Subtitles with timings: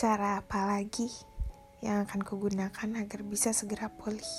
[0.00, 1.12] Cara apa lagi
[1.84, 4.32] yang akan kugunakan agar bisa segera pulih?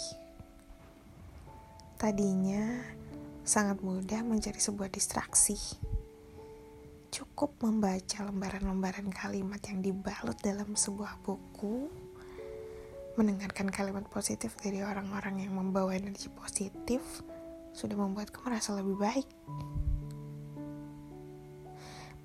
[2.02, 2.82] Tadinya
[3.46, 5.54] sangat mudah mencari sebuah distraksi.
[7.13, 11.93] Cukup membaca lembaran-lembaran kalimat yang dibalut dalam sebuah buku,
[13.21, 17.21] mendengarkan kalimat positif dari orang-orang yang membawa energi positif,
[17.78, 19.30] sudah membuatku merasa lebih baik.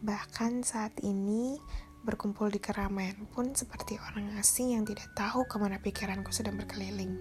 [0.00, 1.60] Bahkan saat ini,
[2.06, 7.18] berkumpul di keramaian pun seperti orang asing yang tidak tahu ke mana pikiranku sedang berkeliling.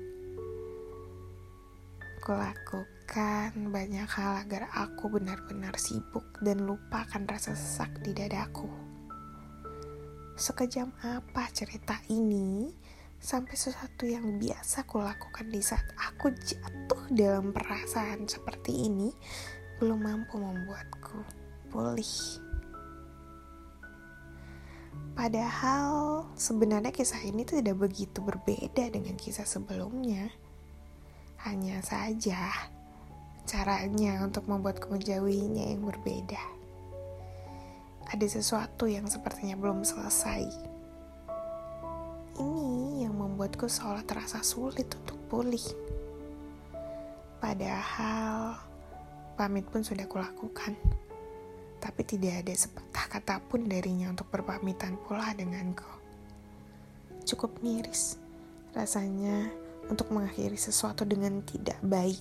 [2.22, 8.70] Kulakukan banyak hal agar aku benar-benar sibuk dan lupakan rasa sesak di dadaku.
[10.38, 12.70] Sekejam apa cerita ini
[13.18, 19.10] sampai sesuatu yang biasa kulakukan di saat aku jatuh dalam perasaan seperti ini
[19.82, 21.20] belum mampu membuatku
[21.74, 22.45] pulih.
[25.16, 30.27] Padahal sebenarnya kisah ini tidak begitu berbeda dengan kisah sebelumnya.
[31.48, 32.52] Hanya saja
[33.48, 36.43] caranya untuk membuatku menjauhinya yang berbeda.
[38.12, 40.52] Ada sesuatu yang sepertinya belum selesai.
[42.36, 45.63] Ini yang membuatku seolah terasa sulit untuk pulih.
[47.40, 48.60] Padahal
[49.40, 50.76] pamit pun sudah kulakukan
[51.86, 55.86] tapi tidak ada sepatah kata pun darinya untuk berpamitan pula denganku.
[57.30, 58.18] Cukup miris
[58.74, 59.54] rasanya
[59.86, 62.18] untuk mengakhiri sesuatu dengan tidak baik.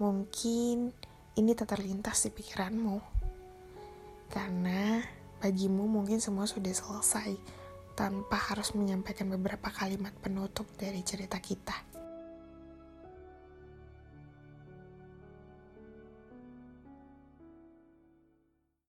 [0.00, 0.88] Mungkin
[1.36, 2.96] ini tak terlintas di pikiranmu,
[4.32, 5.04] karena
[5.44, 7.36] bagimu mungkin semua sudah selesai
[7.92, 11.89] tanpa harus menyampaikan beberapa kalimat penutup dari cerita kita.